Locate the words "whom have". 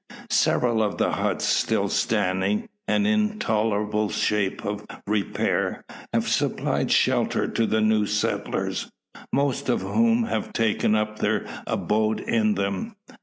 9.81-10.53